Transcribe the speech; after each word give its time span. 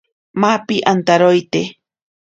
Mapi 0.41 0.77
antaroite. 0.93 1.61